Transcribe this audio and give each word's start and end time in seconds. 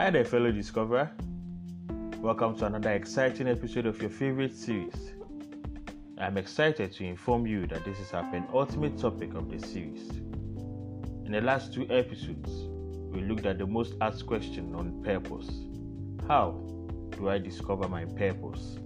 Hi 0.00 0.08
there, 0.08 0.24
fellow 0.24 0.50
discoverer. 0.50 1.10
Welcome 2.22 2.56
to 2.56 2.64
another 2.64 2.92
exciting 2.92 3.46
episode 3.46 3.84
of 3.84 4.00
your 4.00 4.08
favorite 4.08 4.56
series. 4.56 5.12
I'm 6.16 6.38
excited 6.38 6.92
to 6.92 7.04
inform 7.04 7.46
you 7.46 7.66
that 7.66 7.84
this 7.84 8.00
is 8.00 8.14
our 8.14 8.22
penultimate 8.30 8.98
topic 8.98 9.34
of 9.34 9.50
the 9.50 9.58
series. 9.58 10.08
In 11.26 11.32
the 11.32 11.42
last 11.42 11.74
two 11.74 11.86
episodes, 11.90 12.50
we 13.12 13.20
looked 13.20 13.44
at 13.44 13.58
the 13.58 13.66
most 13.66 13.92
asked 14.00 14.24
question 14.24 14.74
on 14.74 15.02
purpose 15.04 15.50
How 16.26 16.52
do 17.10 17.28
I 17.28 17.36
discover 17.36 17.86
my 17.86 18.06
purpose? 18.06 18.78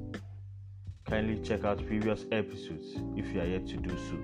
Kindly 1.07 1.41
check 1.45 1.63
out 1.63 1.87
previous 1.87 2.25
episodes 2.33 2.97
if 3.17 3.33
you 3.33 3.41
are 3.41 3.47
yet 3.47 3.69
to 3.69 3.77
do 3.77 3.91
so. 3.91 4.19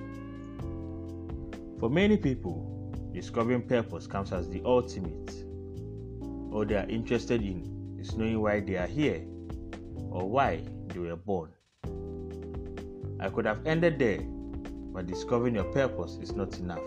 For 1.79 1.88
many 1.88 2.16
people, 2.16 2.92
discovering 3.14 3.62
purpose 3.62 4.09
comes 4.09 4.32
as 4.32 4.50
the 4.50 4.60
ultimate. 4.64 5.45
All 6.52 6.64
they 6.64 6.77
are 6.77 6.88
interested 6.88 7.42
in 7.42 7.96
is 8.00 8.16
knowing 8.16 8.40
why 8.40 8.60
they 8.60 8.77
are 8.77 8.86
here 8.86 9.24
or 10.10 10.28
why 10.28 10.62
they 10.88 10.98
were 10.98 11.16
born. 11.16 11.50
I 13.20 13.28
could 13.28 13.45
have 13.45 13.64
ended 13.66 13.98
there, 13.98 14.20
but 14.92 15.06
discovering 15.06 15.55
your 15.55 15.64
purpose 15.72 16.18
is 16.20 16.34
not 16.34 16.58
enough. 16.58 16.82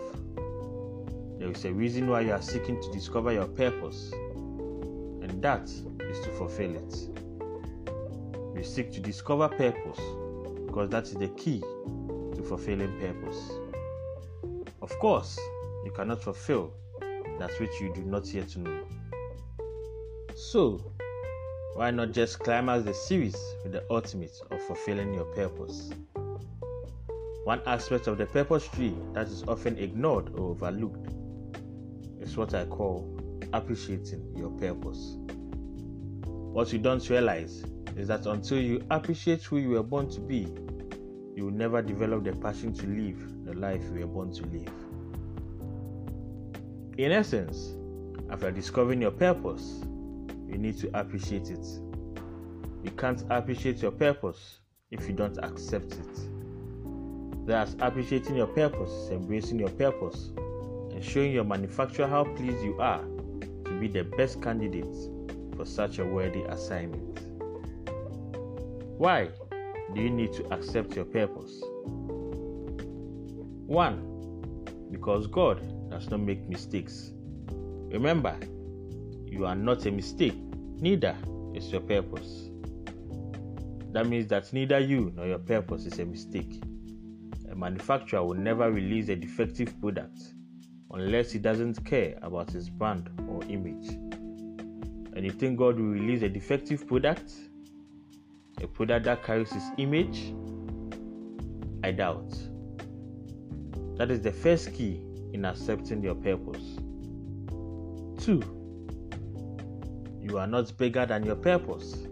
There 1.38 1.50
is 1.50 1.64
a 1.64 1.72
reason 1.72 2.08
why 2.08 2.22
you 2.22 2.32
are 2.32 2.42
seeking 2.42 2.80
to 2.82 2.92
discover 2.92 3.32
your 3.32 3.46
purpose, 3.46 4.12
and 4.12 5.40
that 5.42 5.70
is 5.70 6.20
to 6.20 6.30
fulfill 6.32 6.74
it. 6.76 6.94
We 8.54 8.62
seek 8.62 8.92
to 8.92 9.00
discover 9.00 9.48
purpose 9.48 10.00
because 10.66 10.90
that 10.90 11.04
is 11.04 11.14
the 11.14 11.28
key 11.28 11.60
to 11.60 12.42
fulfilling 12.42 12.98
purpose. 13.00 13.50
Of 14.82 14.98
course, 14.98 15.38
you 15.84 15.92
cannot 15.92 16.22
fulfill 16.22 16.74
that 17.38 17.50
which 17.58 17.80
you 17.80 17.92
do 17.94 18.02
not 18.02 18.26
yet 18.26 18.54
know. 18.56 18.84
So, 20.34 20.92
why 21.74 21.92
not 21.92 22.10
just 22.10 22.40
climax 22.40 22.84
the 22.84 22.92
series 22.92 23.36
with 23.62 23.70
the 23.70 23.84
ultimate 23.88 24.36
of 24.50 24.60
fulfilling 24.62 25.14
your 25.14 25.26
purpose? 25.26 25.92
One 27.44 27.60
aspect 27.66 28.08
of 28.08 28.18
the 28.18 28.26
purpose 28.26 28.66
tree 28.66 28.96
that 29.12 29.28
is 29.28 29.44
often 29.46 29.78
ignored 29.78 30.30
or 30.34 30.50
overlooked 30.50 31.08
is 32.20 32.36
what 32.36 32.52
I 32.52 32.64
call 32.64 33.16
appreciating 33.52 34.34
your 34.36 34.50
purpose. 34.50 35.18
What 36.26 36.72
you 36.72 36.80
don't 36.80 37.08
realize 37.08 37.62
is 37.96 38.08
that 38.08 38.26
until 38.26 38.58
you 38.58 38.84
appreciate 38.90 39.44
who 39.44 39.58
you 39.58 39.68
were 39.70 39.84
born 39.84 40.10
to 40.10 40.20
be, 40.20 40.48
you 41.36 41.44
will 41.44 41.52
never 41.52 41.80
develop 41.80 42.24
the 42.24 42.32
passion 42.32 42.72
to 42.74 42.86
live 42.88 43.44
the 43.44 43.54
life 43.54 43.84
you 43.94 44.00
were 44.00 44.12
born 44.12 44.32
to 44.32 44.42
live. 44.46 44.72
In 46.98 47.12
essence, 47.12 47.76
after 48.30 48.50
discovering 48.50 49.00
your 49.00 49.12
purpose, 49.12 49.84
you 50.48 50.58
need 50.58 50.78
to 50.78 50.98
appreciate 50.98 51.50
it. 51.50 51.66
You 52.82 52.90
can't 52.96 53.24
appreciate 53.30 53.80
your 53.82 53.92
purpose 53.92 54.60
if 54.90 55.08
you 55.08 55.14
don't 55.14 55.38
accept 55.38 55.92
it. 55.92 57.46
Thus, 57.46 57.76
appreciating 57.80 58.36
your 58.36 58.46
purpose 58.46 58.90
is 58.90 59.10
embracing 59.10 59.58
your 59.58 59.70
purpose 59.70 60.32
and 60.90 61.02
showing 61.02 61.32
your 61.32 61.44
manufacturer 61.44 62.06
how 62.06 62.24
pleased 62.24 62.62
you 62.62 62.78
are 62.78 63.02
to 63.64 63.78
be 63.80 63.88
the 63.88 64.04
best 64.04 64.42
candidate 64.42 64.94
for 65.56 65.64
such 65.64 65.98
a 65.98 66.04
worthy 66.04 66.42
assignment. 66.44 67.20
Why 68.98 69.28
do 69.94 70.00
you 70.00 70.10
need 70.10 70.32
to 70.34 70.54
accept 70.54 70.96
your 70.96 71.04
purpose? 71.04 71.62
1. 73.66 74.88
Because 74.90 75.26
God 75.26 75.60
does 75.90 76.08
not 76.10 76.20
make 76.20 76.48
mistakes. 76.48 77.12
Remember, 77.90 78.36
you 79.34 79.46
are 79.46 79.54
not 79.54 79.84
a 79.86 79.90
mistake, 79.90 80.36
neither 80.80 81.16
is 81.54 81.70
your 81.70 81.80
purpose. 81.80 82.50
That 83.92 84.06
means 84.06 84.26
that 84.28 84.52
neither 84.52 84.78
you 84.78 85.12
nor 85.14 85.26
your 85.26 85.38
purpose 85.38 85.86
is 85.86 85.98
a 85.98 86.04
mistake. 86.04 86.62
A 87.50 87.54
manufacturer 87.54 88.24
will 88.24 88.34
never 88.34 88.70
release 88.70 89.08
a 89.08 89.16
defective 89.16 89.80
product 89.80 90.20
unless 90.92 91.32
he 91.32 91.38
doesn't 91.38 91.84
care 91.84 92.18
about 92.22 92.50
his 92.50 92.70
brand 92.70 93.10
or 93.28 93.42
image. 93.44 93.88
And 95.16 95.24
you 95.24 95.30
think 95.30 95.58
God 95.58 95.76
will 95.76 95.86
release 95.86 96.22
a 96.22 96.28
defective 96.28 96.86
product? 96.86 97.32
A 98.60 98.66
product 98.66 99.04
that 99.04 99.24
carries 99.24 99.52
his 99.52 99.64
image? 99.78 100.32
I 101.82 101.92
doubt. 101.92 102.32
That 103.96 104.10
is 104.10 104.22
the 104.22 104.32
first 104.32 104.72
key 104.72 105.00
in 105.32 105.44
accepting 105.44 106.02
your 106.02 106.14
purpose. 106.14 106.78
2. 108.24 108.53
You 110.24 110.38
are 110.38 110.46
not 110.46 110.74
bigger 110.78 111.04
than 111.04 111.22
your 111.26 111.36
purpose. 111.36 112.06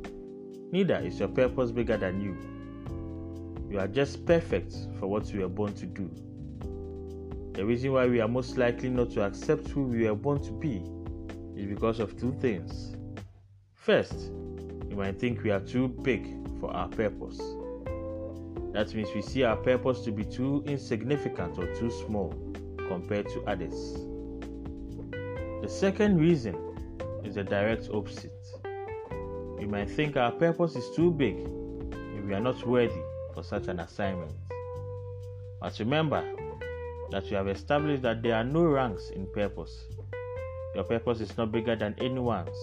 Neither 0.71 0.99
is 0.99 1.19
your 1.19 1.31
purpose 1.31 1.71
bigger 1.71 1.97
than 1.97 2.21
you. 2.21 2.37
You 3.71 3.81
are 3.81 3.89
just 3.89 4.27
perfect 4.27 4.75
for 5.00 5.06
what 5.06 5.33
you 5.33 5.41
were 5.41 5.49
born 5.49 5.73
to 5.77 5.87
do. 5.87 6.11
The 7.55 7.65
reason 7.65 7.91
why 7.91 8.06
we 8.06 8.21
are 8.21 8.28
most 8.28 8.59
likely 8.59 8.91
not 8.91 9.12
to 9.12 9.23
accept 9.23 9.69
who 9.69 9.84
we 9.84 10.06
were 10.06 10.15
born 10.15 10.43
to 10.43 10.53
be 10.53 10.83
is 11.59 11.65
because 11.65 12.00
of 12.00 12.21
two 12.21 12.37
things. 12.39 12.95
First, 13.73 14.31
you 14.91 14.94
might 14.94 15.19
think 15.19 15.43
we 15.43 15.50
are 15.50 15.61
too 15.61 15.89
big 15.89 16.37
for 16.61 16.71
our 16.71 16.89
purpose. 16.89 17.39
That 18.75 18.94
means 18.94 19.09
we 19.15 19.23
see 19.23 19.43
our 19.43 19.56
purpose 19.56 20.05
to 20.05 20.12
be 20.12 20.25
too 20.25 20.62
insignificant 20.67 21.59
or 21.59 21.75
too 21.77 21.91
small 21.91 22.34
compared 22.89 23.27
to 23.31 23.43
others. 23.47 23.94
The 25.62 25.69
second 25.69 26.21
reason 26.21 26.72
is 27.25 27.34
the 27.34 27.44
direct 27.44 27.88
opposite. 27.93 28.33
We 29.59 29.66
might 29.66 29.91
think 29.91 30.16
our 30.16 30.33
purpose 30.33 30.77
is 30.77 30.94
too 30.97 31.10
big 31.10 31.37
if 32.16 32.25
we 32.25 32.34
are 32.34 32.41
not 32.41 32.66
worthy 32.66 33.00
for 33.34 33.43
such 33.43 33.69
an 33.69 33.81
assignment. 33.81 34.33
But 35.61 35.78
remember 35.78 36.22
that 37.11 37.25
we 37.25 37.37
have 37.37 37.49
established 37.49 38.03
that 38.03 38.22
there 38.22 38.34
are 38.34 38.44
no 38.44 38.65
ranks 38.65 39.11
in 39.11 39.27
purpose. 39.32 39.84
Your 40.75 40.84
purpose 40.84 41.21
is 41.21 41.37
not 41.37 41.53
bigger 41.53 41.77
than 41.77 41.94
anyone's, 41.99 42.56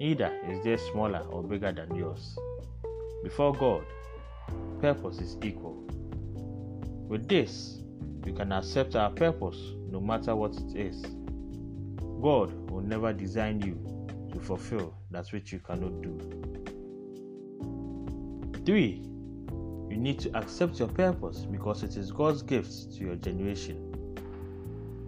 neither 0.00 0.32
is 0.48 0.62
there 0.64 0.78
smaller 0.78 1.20
or 1.30 1.42
bigger 1.42 1.72
than 1.72 1.94
yours. 1.94 2.38
Before 3.22 3.54
God, 3.54 3.84
purpose 4.80 5.18
is 5.18 5.36
equal. 5.42 5.76
With 7.08 7.28
this, 7.28 7.80
we 8.24 8.32
can 8.32 8.52
accept 8.52 8.96
our 8.96 9.10
purpose 9.10 9.58
no 9.90 10.00
matter 10.00 10.34
what 10.34 10.56
it 10.56 10.76
is. 10.76 11.04
God 12.24 12.70
will 12.70 12.80
never 12.80 13.12
design 13.12 13.60
you 13.60 13.74
to 14.32 14.40
fulfill 14.40 14.94
that 15.10 15.30
which 15.30 15.52
you 15.52 15.58
cannot 15.58 16.00
do. 16.00 16.18
3. 18.64 19.02
You 19.90 19.96
need 19.98 20.20
to 20.20 20.34
accept 20.34 20.78
your 20.78 20.88
purpose 20.88 21.44
because 21.44 21.82
it 21.82 21.98
is 21.98 22.10
God's 22.10 22.40
gift 22.40 22.94
to 22.94 23.04
your 23.04 23.16
generation. 23.16 23.92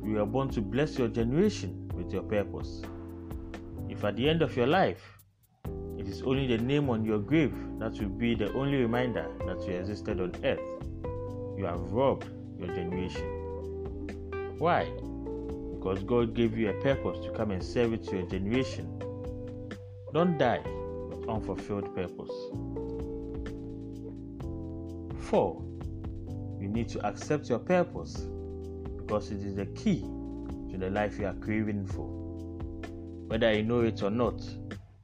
You 0.04 0.20
are 0.20 0.26
born 0.26 0.50
to 0.50 0.60
bless 0.60 0.98
your 0.98 1.08
generation 1.08 1.90
with 1.94 2.12
your 2.12 2.22
purpose. 2.22 2.82
If 3.88 4.04
at 4.04 4.16
the 4.16 4.28
end 4.28 4.42
of 4.42 4.54
your 4.54 4.66
life, 4.66 5.18
it 5.96 6.06
is 6.06 6.20
only 6.20 6.46
the 6.46 6.58
name 6.62 6.90
on 6.90 7.02
your 7.02 7.18
grave 7.18 7.54
that 7.78 7.98
will 7.98 8.10
be 8.10 8.34
the 8.34 8.52
only 8.52 8.76
reminder 8.76 9.26
that 9.46 9.66
you 9.66 9.72
existed 9.72 10.20
on 10.20 10.34
earth, 10.44 10.60
you 11.56 11.64
have 11.64 11.80
robbed 11.80 12.28
your 12.58 12.68
generation. 12.74 13.24
Why? 14.58 14.86
Because 15.86 16.02
God 16.02 16.34
gave 16.34 16.58
you 16.58 16.70
a 16.70 16.72
purpose 16.82 17.24
to 17.24 17.30
come 17.30 17.52
and 17.52 17.62
serve 17.62 17.92
it 17.92 18.02
to 18.08 18.16
your 18.16 18.26
generation. 18.26 18.98
Don't 20.12 20.36
die 20.36 20.60
with 21.08 21.28
unfulfilled 21.28 21.94
purpose. 21.94 22.32
4. 25.30 25.62
You 26.60 26.66
need 26.66 26.88
to 26.88 27.06
accept 27.06 27.48
your 27.48 27.60
purpose 27.60 28.26
because 28.96 29.30
it 29.30 29.44
is 29.44 29.54
the 29.54 29.66
key 29.66 30.00
to 30.72 30.76
the 30.76 30.90
life 30.90 31.20
you 31.20 31.26
are 31.26 31.34
craving 31.34 31.86
for. 31.86 32.08
Whether 33.28 33.52
you 33.52 33.62
know 33.62 33.82
it 33.82 34.02
or 34.02 34.10
not, 34.10 34.42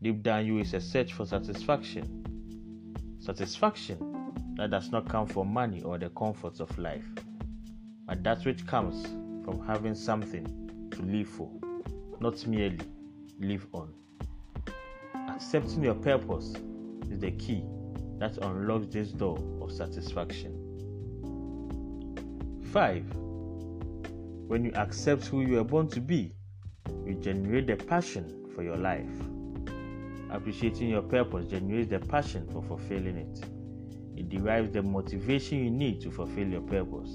deep 0.03 0.25
down 0.25 0.47
you 0.47 0.59
is 0.59 0.75
a 0.75 0.81
search 0.81 1.13
for 1.13 1.25
satisfaction. 1.25 2.25
Satisfaction 3.21 3.99
that 4.57 4.71
does 4.71 4.91
not 4.91 5.09
come 5.09 5.29
from 5.29 5.47
money 5.53 5.81
or 5.83 5.97
the 5.97 6.09
comforts 6.11 6.59
of 6.59 6.77
life, 6.77 7.07
but 8.05 8.25
that 8.25 8.45
which 8.45 8.67
comes 8.67 9.07
from 9.45 9.65
having 9.65 9.95
something 9.95 10.62
to 10.93 11.03
live 11.03 11.29
for, 11.29 11.51
not 12.21 12.47
merely 12.47 12.79
live 13.39 13.67
on. 13.73 13.93
Accepting 15.29 15.83
your 15.83 15.95
purpose 15.95 16.55
is 17.11 17.19
the 17.19 17.33
key 17.33 17.65
that 18.19 18.39
unlocks 18.39 18.87
this 18.87 19.11
door 19.11 19.39
of 19.61 19.73
satisfaction. 19.73 20.59
5. 22.73 23.05
When 24.47 24.65
you 24.65 24.73
accept 24.75 25.27
who 25.27 25.41
you 25.43 25.59
are 25.59 25.65
born 25.65 25.89
to 25.89 26.01
be, 26.01 26.33
you 27.05 27.15
generate 27.15 27.67
the 27.67 27.77
passion 27.77 28.47
for 28.55 28.63
your 28.63 28.77
life. 28.77 29.11
Appreciating 30.31 30.89
your 30.89 31.03
purpose 31.03 31.47
generates 31.47 31.91
the 31.91 31.99
passion 31.99 32.47
for 32.53 32.63
fulfilling 32.63 33.17
it. 33.17 33.45
It 34.17 34.29
derives 34.29 34.71
the 34.73 34.83
motivation 34.83 35.65
you 35.65 35.71
need 35.71 36.01
to 36.03 36.11
fulfill 36.11 36.49
your 36.49 36.63
purpose. 36.63 37.15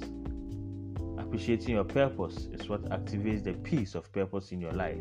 Appreciating 1.28 1.76
your 1.76 1.84
purpose 1.84 2.48
is 2.54 2.70
what 2.70 2.84
activates 2.86 3.44
the 3.44 3.52
peace 3.52 3.96
of 3.96 4.10
purpose 4.14 4.54
in 4.54 4.62
your 4.62 4.72
life. 4.72 4.96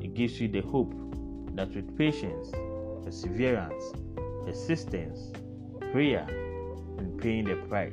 It 0.00 0.14
gives 0.14 0.40
you 0.40 0.46
the 0.46 0.60
hope 0.60 0.94
that 1.56 1.74
with 1.74 1.98
patience, 1.98 2.52
perseverance, 3.04 3.82
persistence, 4.46 5.32
prayer, 5.90 6.24
and 6.98 7.20
paying 7.20 7.46
the 7.46 7.56
price, 7.66 7.92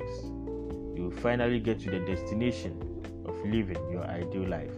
you 0.94 1.08
will 1.10 1.20
finally 1.20 1.58
get 1.58 1.80
to 1.80 1.90
the 1.90 1.98
destination 1.98 2.80
of 3.26 3.36
living 3.44 3.90
your 3.90 4.04
ideal 4.04 4.48
life. 4.48 4.74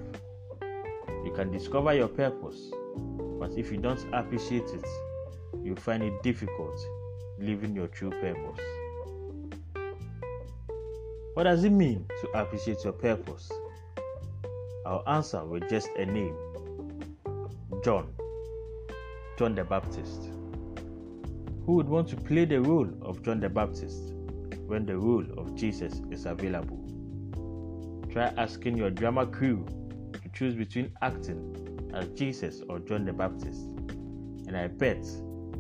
You 1.23 1.35
can 1.37 1.53
discover 1.53 1.93
your 1.93 2.09
purpose, 2.09 2.73
but 3.39 3.59
if 3.59 3.71
you 3.71 3.77
don't 3.77 4.03
appreciate 4.15 4.71
it, 4.71 4.87
you'll 5.63 5.77
find 5.77 6.03
it 6.03 6.23
difficult 6.23 6.81
living 7.39 7.77
your 7.77 7.89
true 7.89 8.11
purpose. 8.11 8.65
What 11.35 11.45
does 11.45 11.65
it 11.65 11.71
mean 11.71 12.07
to 12.21 12.29
appreciate 12.39 12.85
your 12.85 12.93
purpose? 12.93 13.51
I'll 14.87 15.03
answer 15.09 15.45
with 15.45 15.69
just 15.69 15.89
a 15.97 16.07
name 16.07 16.37
John. 17.85 18.07
John 19.37 19.57
the 19.57 19.65
Baptist. 19.65 20.31
Who 21.67 21.73
would 21.73 21.89
want 21.89 22.07
to 22.11 22.17
play 22.17 22.45
the 22.45 22.61
role 22.61 22.89
of 23.03 23.25
John 23.25 23.41
the 23.41 23.49
Baptist 23.49 24.13
when 24.69 24.87
the 24.87 24.97
role 24.97 25.27
of 25.37 25.57
Jesus 25.57 26.03
is 26.13 26.25
available? 26.25 26.79
Try 28.13 28.33
asking 28.37 28.77
your 28.77 28.91
drama 28.91 29.27
crew 29.27 29.67
to 30.13 30.29
choose 30.35 30.55
between 30.55 30.93
acting 31.03 31.91
as 31.95 32.07
Jesus 32.11 32.63
or 32.69 32.79
John 32.79 33.05
the 33.05 33.13
Baptist, 33.13 33.61
and 34.47 34.57
I 34.57 34.69
bet 34.69 35.05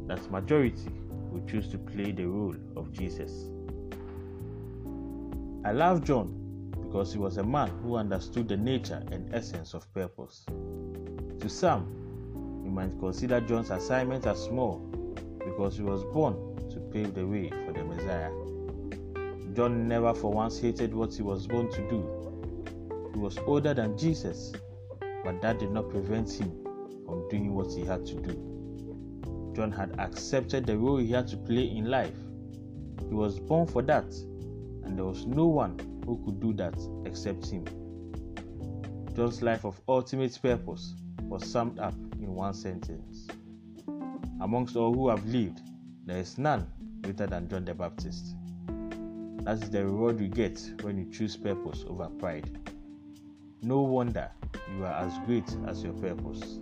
that 0.06 0.30
majority 0.30 0.92
will 1.32 1.44
choose 1.48 1.66
to 1.70 1.78
play 1.78 2.12
the 2.12 2.26
role 2.26 2.54
of 2.76 2.92
Jesus. 2.92 3.50
I 5.64 5.72
love 5.72 6.04
John 6.04 6.70
because 6.82 7.10
he 7.10 7.18
was 7.18 7.38
a 7.38 7.42
man 7.42 7.70
who 7.82 7.96
understood 7.96 8.48
the 8.48 8.56
nature 8.56 9.02
and 9.10 9.34
essence 9.34 9.72
of 9.72 9.90
purpose. 9.94 10.44
To 11.40 11.48
some, 11.48 11.86
you 12.62 12.70
might 12.70 12.98
consider 13.00 13.40
John's 13.40 13.70
assignment 13.70 14.26
as 14.26 14.44
small 14.44 14.78
because 15.42 15.78
he 15.78 15.82
was 15.82 16.04
born 16.04 16.34
to 16.68 16.80
pave 16.92 17.14
the 17.14 17.26
way 17.26 17.48
for 17.48 17.72
the 17.72 17.82
Messiah. 17.82 18.30
John 19.54 19.88
never 19.88 20.12
for 20.12 20.30
once 20.30 20.58
hated 20.58 20.94
what 20.94 21.14
he 21.14 21.22
was 21.22 21.46
born 21.46 21.70
to 21.70 21.88
do. 21.88 23.10
He 23.14 23.18
was 23.18 23.38
older 23.46 23.72
than 23.72 23.96
Jesus, 23.96 24.52
but 25.24 25.40
that 25.40 25.58
did 25.58 25.70
not 25.70 25.88
prevent 25.88 26.30
him 26.30 26.50
from 27.06 27.26
doing 27.30 27.54
what 27.54 27.72
he 27.72 27.86
had 27.86 28.04
to 28.04 28.14
do. 28.16 29.52
John 29.56 29.72
had 29.72 29.98
accepted 29.98 30.66
the 30.66 30.76
role 30.76 30.98
he 30.98 31.12
had 31.12 31.26
to 31.28 31.38
play 31.38 31.64
in 31.64 31.86
life. 31.86 32.16
He 33.08 33.14
was 33.14 33.38
born 33.38 33.66
for 33.66 33.80
that, 33.82 34.12
and 34.84 34.98
there 34.98 35.04
was 35.04 35.26
no 35.26 35.46
one 35.46 35.78
who 36.06 36.22
could 36.24 36.40
do 36.40 36.52
that 36.54 36.74
except 37.04 37.46
him. 37.46 37.64
John's 39.14 39.42
life 39.42 39.64
of 39.64 39.80
ultimate 39.88 40.38
purpose 40.42 40.94
was 41.22 41.48
summed 41.50 41.78
up 41.78 41.94
in 42.18 42.34
one 42.34 42.54
sentence. 42.54 43.28
Amongst 44.40 44.76
all 44.76 44.92
who 44.92 45.08
have 45.08 45.24
lived, 45.26 45.60
there 46.04 46.18
is 46.18 46.36
none 46.36 46.66
greater 47.02 47.26
than 47.26 47.48
John 47.48 47.64
the 47.64 47.74
Baptist. 47.74 48.34
That 49.44 49.62
is 49.62 49.70
the 49.70 49.84
reward 49.84 50.20
you 50.20 50.28
get 50.28 50.60
when 50.82 50.98
you 50.98 51.10
choose 51.12 51.36
purpose 51.36 51.84
over 51.88 52.08
pride. 52.18 52.58
No 53.62 53.82
wonder 53.82 54.30
you 54.76 54.84
are 54.84 54.92
as 54.92 55.16
great 55.26 55.48
as 55.66 55.82
your 55.82 55.92
purpose. 55.94 56.58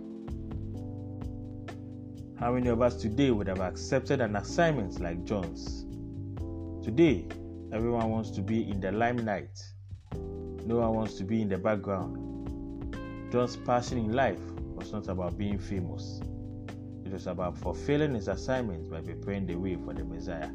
How 2.39 2.53
many 2.53 2.69
of 2.69 2.81
us 2.81 2.95
today 3.01 3.31
would 3.31 3.47
have 3.47 3.61
accepted 3.61 4.21
an 4.21 4.35
assignment 4.35 4.99
like 4.99 5.23
John's? 5.23 5.85
Today, 6.83 7.25
Everyone 7.73 8.11
wants 8.11 8.29
to 8.29 8.41
be 8.43 8.69
in 8.69 8.79
the 8.79 8.91
limelight. 8.91 9.59
No 10.63 10.77
one 10.77 10.93
wants 10.93 11.15
to 11.15 11.23
be 11.23 11.41
in 11.41 11.49
the 11.49 11.57
background. 11.57 12.19
John's 13.31 13.57
passion 13.57 13.97
in 13.97 14.13
life 14.13 14.39
was 14.75 14.93
not 14.93 15.07
about 15.07 15.39
being 15.39 15.57
famous. 15.57 16.21
It 17.03 17.11
was 17.11 17.25
about 17.25 17.57
fulfilling 17.57 18.13
his 18.13 18.27
assignment 18.27 18.91
by 18.91 19.01
preparing 19.01 19.47
the 19.47 19.55
way 19.55 19.75
for 19.75 19.91
the 19.91 20.03
Messiah. 20.03 20.49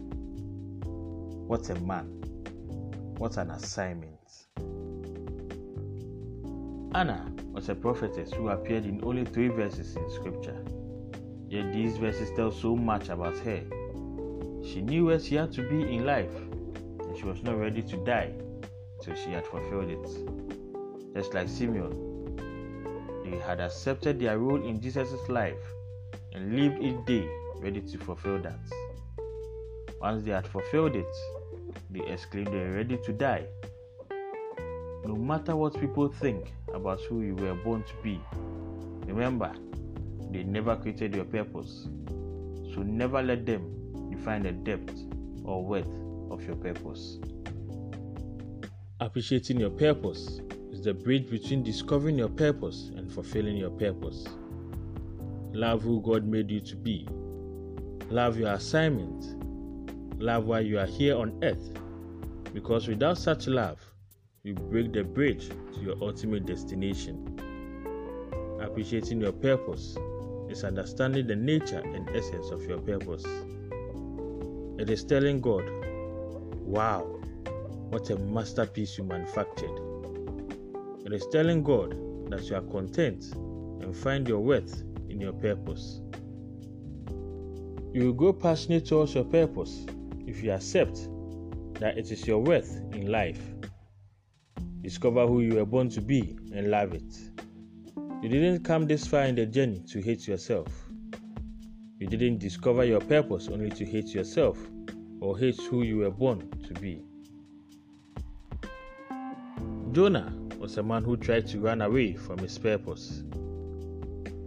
What 1.49 1.69
a 1.71 1.75
man. 1.81 2.05
What 3.19 3.37
an 3.37 3.51
assignment. 3.51 4.15
Anna 6.95 7.33
was 7.53 7.69
a 7.69 7.75
prophetess 7.75 8.33
who 8.33 8.51
appeared 8.51 8.85
in 8.85 9.03
only 9.03 9.25
three 9.25 9.49
verses 9.49 9.97
in 9.97 10.09
scripture. 10.09 10.65
Yet 11.49 11.73
these 11.73 11.97
verses 11.97 12.31
tell 12.37 12.53
so 12.53 12.77
much 12.77 13.09
about 13.09 13.37
her. 13.39 13.65
She 14.65 14.83
knew 14.83 15.07
where 15.07 15.19
she 15.19 15.35
had 15.35 15.51
to 15.55 15.69
be 15.69 15.83
in 15.83 16.07
life 16.07 16.31
she 17.19 17.25
was 17.25 17.43
not 17.43 17.59
ready 17.59 17.83
to 17.83 17.97
die 18.05 18.33
till 19.03 19.15
she 19.15 19.31
had 19.31 19.45
fulfilled 19.47 19.91
it. 19.91 21.15
Just 21.15 21.35
like 21.35 21.49
Simeon, 21.49 21.93
they 23.25 23.37
had 23.39 23.61
accepted 23.61 24.21
their 24.21 24.39
role 24.39 24.63
in 24.63 24.81
Jesus' 24.81 25.29
life 25.29 25.59
and 26.33 26.55
lived 26.55 26.81
each 26.81 27.05
day 27.07 27.29
ready 27.57 27.81
to 27.81 27.99
fulfill 27.99 28.39
that. 28.39 28.59
Once 30.01 30.23
they 30.23 30.31
had 30.31 30.47
fulfilled 30.47 30.95
it, 30.95 31.07
they 31.91 32.07
exclaimed 32.07 32.49
they 32.49 32.59
were 32.59 32.75
ready 32.75 32.97
to 32.99 33.13
die. 33.13 33.47
No 35.05 35.17
matter 35.17 35.57
what 35.57 35.79
people 35.81 36.09
think 36.09 36.53
about 36.73 37.01
who 37.03 37.23
you 37.23 37.35
were 37.35 37.55
born 37.55 37.83
to 37.83 37.95
be, 38.03 38.21
remember, 39.07 39.53
they 40.31 40.45
never 40.45 40.77
created 40.77 41.15
your 41.15 41.25
purpose. 41.25 41.89
So 42.75 42.83
never 42.83 43.23
let 43.23 43.45
them 43.45 44.11
define 44.11 44.43
the 44.43 44.53
depth 44.53 45.01
or 45.43 45.65
width 45.65 45.89
of 46.31 46.45
your 46.45 46.57
purpose. 46.57 47.19
Appreciating 49.01 49.61
your 49.61 49.71
purpose 49.71 50.41
is 50.73 50.83
the 50.83 50.93
bridge 50.93 51.31
between 51.31 51.63
discovering 51.63 52.19
your 52.19 52.29
purpose 52.29 52.91
and 52.97 53.13
fulfilling 53.13 53.57
your 53.57 53.71
purpose. 53.71 54.27
Love 55.53 55.83
who 55.83 56.01
God 56.03 56.25
made 56.25 56.51
you 56.51 56.61
to 56.61 56.77
be. 56.77 57.07
Love 58.11 58.39
your 58.39 58.53
assignment. 58.53 60.21
Love 60.21 60.47
why 60.47 60.61
you 60.61 60.79
are 60.79 60.87
here 60.87 61.17
on 61.17 61.39
earth. 61.43 61.73
Because 62.53 62.89
without 62.89 63.19
such 63.19 63.47
love, 63.47 63.79
you 64.43 64.55
break 64.55 64.93
the 64.93 65.05
bridge 65.05 65.49
to 65.49 65.81
your 65.81 65.97
ultimate 66.03 66.47
destination. 66.47 67.39
Appreciating 68.61 69.21
your 69.21 69.33
purpose 69.33 69.97
is 70.49 70.65
understanding 70.65 71.27
the 71.27 71.37
nature 71.37 71.81
and 71.81 72.09
essence 72.11 72.51
of 72.51 72.63
your 72.65 72.79
purpose. 72.79 73.25
It 74.79 74.91
is 74.91 75.05
telling 75.05 75.41
God, 75.41 75.65
Wow, 76.69 77.01
what 77.89 78.11
a 78.11 78.19
masterpiece 78.19 78.99
you 78.99 79.05
manufactured. 79.05 79.73
It 81.07 81.15
is 81.15 81.27
telling 81.33 81.63
God 81.63 81.93
that 82.31 82.43
you 82.43 82.57
are 82.57 82.61
content 82.61 83.25
and 83.33 83.97
find 83.97 84.29
your 84.29 84.41
worth 84.41 84.85
in 85.09 85.19
your 85.19 85.33
purpose. 85.33 86.03
You 87.95 88.05
will 88.05 88.13
grow 88.13 88.35
passionate 88.35 88.85
towards 88.85 89.15
your 89.15 89.25
purpose 89.25 89.87
if 90.27 90.43
you 90.43 90.53
accept 90.53 91.09
that 91.81 91.97
it 91.97 92.13
is 92.13 92.27
your 92.27 92.41
worth 92.41 92.83
in 92.93 93.11
life. 93.11 93.41
Discover 94.83 95.27
who 95.27 95.41
you 95.41 95.55
were 95.55 95.65
born 95.65 95.89
to 95.89 96.03
be 96.03 96.37
and 96.53 96.71
love 96.71 96.93
it. 96.93 97.17
You 98.23 98.29
didn't 98.29 98.63
come 98.63 98.87
this 98.87 99.07
far 99.07 99.23
in 99.23 99.37
the 99.37 99.47
journey 99.47 99.83
to 99.89 100.03
hate 100.03 100.29
yourself. 100.29 100.69
You 101.99 102.09
didn't 102.09 102.41
discover 102.41 102.85
your 102.85 103.01
purpose 103.01 103.49
only 103.49 103.71
to 103.71 103.87
hate 103.87 104.09
yourself 104.09 104.59
or 105.21 105.39
hate 105.39 105.61
who 105.63 105.83
you 105.83 105.99
were 105.99 106.11
born 106.11 106.49
to 106.67 106.75
be. 106.75 107.03
Jonah 109.93 110.33
was 110.59 110.77
a 110.77 110.83
man 110.83 111.03
who 111.03 111.17
tried 111.17 111.47
to 111.49 111.61
run 111.61 111.83
away 111.83 112.15
from 112.15 112.39
his 112.39 112.59
purpose. 112.59 113.23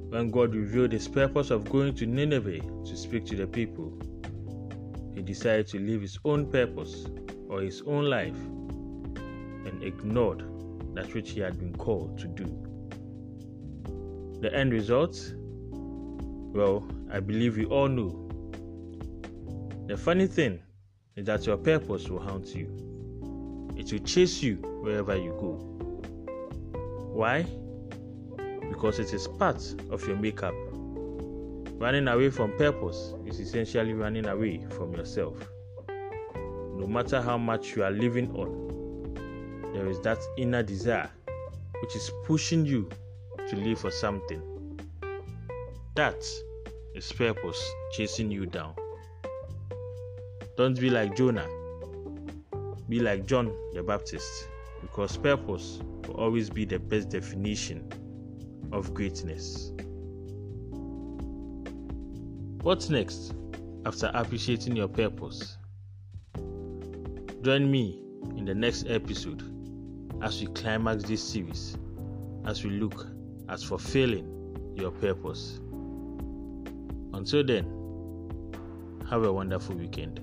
When 0.09 0.29
God 0.29 0.53
revealed 0.53 0.91
his 0.91 1.07
purpose 1.07 1.51
of 1.51 1.69
going 1.69 1.95
to 1.95 2.05
Nineveh 2.05 2.59
to 2.59 2.95
speak 2.95 3.25
to 3.27 3.35
the 3.35 3.47
people, 3.47 3.97
he 5.15 5.21
decided 5.21 5.67
to 5.67 5.79
leave 5.79 6.01
his 6.01 6.19
own 6.25 6.51
purpose 6.51 7.05
or 7.49 7.61
his 7.61 7.81
own 7.85 8.05
life 8.05 8.37
and 9.65 9.83
ignored 9.83 10.43
that 10.95 11.13
which 11.13 11.31
he 11.31 11.39
had 11.39 11.57
been 11.57 11.75
called 11.75 12.17
to 12.19 12.27
do. 12.27 12.45
The 14.41 14.53
end 14.53 14.73
result? 14.73 15.33
Well, 15.71 16.87
I 17.11 17.19
believe 17.19 17.57
we 17.57 17.65
all 17.65 17.87
know 17.87 18.20
the 19.91 19.97
funny 19.97 20.25
thing 20.25 20.57
is 21.17 21.25
that 21.25 21.45
your 21.45 21.57
purpose 21.57 22.07
will 22.07 22.21
haunt 22.21 22.55
you. 22.55 22.65
It 23.75 23.91
will 23.91 23.99
chase 23.99 24.41
you 24.41 24.55
wherever 24.81 25.17
you 25.17 25.31
go. 25.31 25.55
Why? 27.11 27.45
Because 28.69 28.99
it 28.99 29.13
is 29.13 29.27
part 29.27 29.61
of 29.89 30.07
your 30.07 30.15
makeup. 30.15 30.53
Running 31.73 32.07
away 32.07 32.29
from 32.29 32.57
purpose 32.57 33.15
is 33.25 33.41
essentially 33.41 33.91
running 33.91 34.27
away 34.27 34.65
from 34.69 34.93
yourself. 34.95 35.35
No 35.89 36.87
matter 36.87 37.21
how 37.21 37.37
much 37.37 37.75
you 37.75 37.83
are 37.83 37.91
living 37.91 38.31
on, 38.31 39.73
there 39.73 39.89
is 39.89 39.99
that 40.01 40.19
inner 40.37 40.63
desire 40.63 41.09
which 41.81 41.97
is 41.97 42.09
pushing 42.23 42.65
you 42.65 42.89
to 43.49 43.57
live 43.57 43.79
for 43.79 43.91
something. 43.91 44.41
That 45.95 46.23
is 46.95 47.11
purpose 47.11 47.61
chasing 47.91 48.31
you 48.31 48.45
down. 48.45 48.73
Don't 50.61 50.79
be 50.79 50.91
like 50.91 51.15
Jonah. 51.15 51.47
Be 52.87 52.99
like 52.99 53.25
John 53.25 53.51
the 53.73 53.81
Baptist, 53.81 54.47
because 54.79 55.17
purpose 55.17 55.79
will 56.05 56.17
always 56.17 56.51
be 56.51 56.65
the 56.65 56.77
best 56.77 57.09
definition 57.09 57.91
of 58.71 58.93
greatness. 58.93 59.71
What's 62.61 62.91
next 62.91 63.33
after 63.87 64.11
appreciating 64.13 64.75
your 64.75 64.87
purpose? 64.87 65.57
Join 67.41 67.71
me 67.71 67.99
in 68.37 68.45
the 68.45 68.53
next 68.53 68.85
episode 68.87 69.41
as 70.21 70.41
we 70.41 70.45
climax 70.53 71.01
this 71.05 71.23
series, 71.23 71.75
as 72.45 72.63
we 72.63 72.69
look 72.69 73.07
at 73.49 73.61
fulfilling 73.61 74.75
your 74.75 74.91
purpose. 74.91 75.59
Until 77.15 77.43
then, 77.43 77.65
have 79.09 79.23
a 79.23 79.33
wonderful 79.33 79.75
weekend. 79.75 80.21